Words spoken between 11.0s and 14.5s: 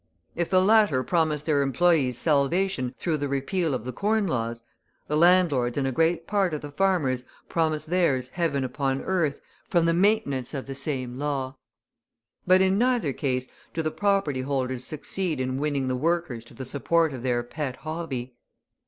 laws. But in neither case do the property